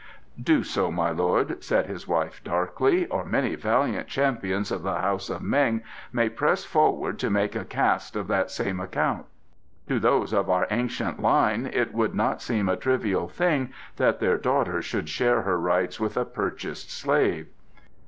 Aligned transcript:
"Do 0.41 0.63
so, 0.63 0.89
my 0.91 1.11
lord," 1.11 1.63
said 1.63 1.85
his 1.85 2.07
wife 2.07 2.43
darkly, 2.43 3.05
"or 3.05 3.23
many 3.23 3.53
valiant 3.53 4.07
champions 4.07 4.71
of 4.71 4.81
the 4.81 4.95
House 4.95 5.29
of 5.29 5.43
Meng 5.43 5.83
may 6.11 6.27
press 6.27 6.63
forward 6.65 7.19
to 7.19 7.29
make 7.29 7.55
a 7.55 7.63
cast 7.63 8.15
of 8.15 8.27
that 8.27 8.49
same 8.49 8.79
account. 8.79 9.27
To 9.89 9.99
those 9.99 10.33
of 10.33 10.49
our 10.49 10.65
ancient 10.71 11.21
line 11.21 11.69
it 11.71 11.93
would 11.93 12.15
not 12.15 12.41
seem 12.41 12.67
a 12.67 12.75
trivial 12.75 13.27
thing 13.27 13.73
that 13.97 14.19
their 14.19 14.39
daughter 14.39 14.81
should 14.81 15.07
share 15.07 15.43
her 15.43 15.59
rights 15.59 15.99
with 15.99 16.17
a 16.17 16.25
purchased 16.25 16.89
slave." 16.89 17.45